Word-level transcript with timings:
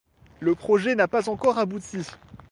Le 0.39 0.55
projet 0.55 0.95
n'a 0.95 1.07
pas 1.07 1.29
encore 1.29 1.59
abouti. 1.59 2.07